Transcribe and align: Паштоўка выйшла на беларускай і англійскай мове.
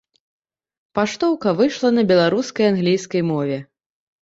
Паштоўка 0.99 1.53
выйшла 1.61 1.93
на 1.99 2.05
беларускай 2.13 2.65
і 2.69 2.73
англійскай 2.73 3.21
мове. 3.31 3.63